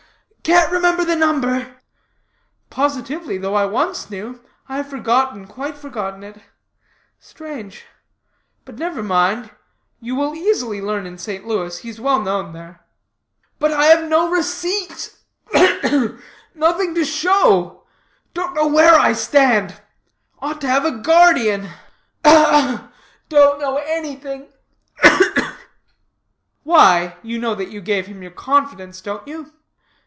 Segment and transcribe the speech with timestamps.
[0.43, 0.57] Ugh, ugh!
[0.57, 1.75] Can't remember the number?"
[2.71, 6.41] "Positively, though I once knew, I have forgotten, quite forgotten it.
[7.19, 7.85] Strange.
[8.65, 9.51] But never mind.
[10.01, 11.47] You will easily learn in St.
[11.47, 11.77] Louis.
[11.77, 12.83] He is well known there."
[13.59, 15.15] "But I have no receipt
[15.53, 16.21] ugh, ugh!
[16.55, 17.83] Nothing to show
[18.33, 19.79] don't know where I stand
[20.41, 21.69] ought to have a guard_ee_an
[22.25, 22.89] ugh, ugh!
[23.29, 24.51] Don't know anything.
[25.03, 25.53] Ugh, ugh!"
[26.63, 29.53] "Why, you know that you gave him your confidence, don't you?"